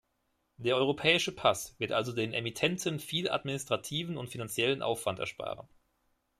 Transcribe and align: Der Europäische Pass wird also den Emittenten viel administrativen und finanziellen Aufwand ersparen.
Der 0.57 0.77
Europäische 0.77 1.31
Pass 1.31 1.79
wird 1.79 1.91
also 1.91 2.11
den 2.11 2.33
Emittenten 2.33 2.99
viel 2.99 3.29
administrativen 3.29 4.17
und 4.17 4.31
finanziellen 4.31 4.81
Aufwand 4.81 5.19
ersparen. 5.19 5.67